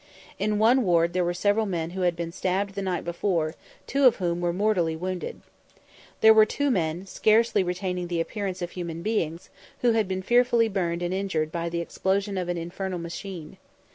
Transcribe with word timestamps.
In 0.39 0.57
one 0.57 0.81
ward 0.83 1.13
there 1.13 1.23
were 1.23 1.31
several 1.35 1.67
men 1.67 1.91
who 1.91 2.01
had 2.01 2.15
been 2.15 2.31
stabbed 2.31 2.73
the 2.73 2.81
night 2.81 3.03
before, 3.05 3.53
two 3.85 4.05
of 4.07 4.15
whom 4.15 4.41
were 4.41 4.51
mortally 4.51 4.95
wounded. 4.95 5.41
There 6.21 6.33
were 6.33 6.43
two 6.47 6.71
men, 6.71 7.05
scarcely 7.05 7.61
retaining 7.61 8.07
the 8.07 8.19
appearance 8.19 8.63
of 8.63 8.71
human 8.71 9.03
beings, 9.03 9.51
who 9.81 9.91
had 9.91 10.07
been 10.07 10.23
fearfully 10.23 10.69
burned 10.69 11.03
and 11.03 11.13
injured 11.13 11.51
by 11.51 11.69
the 11.69 11.81
explosion 11.81 12.35
of 12.35 12.49
an 12.49 12.57
infernal 12.57 12.97
machine. 12.97 13.57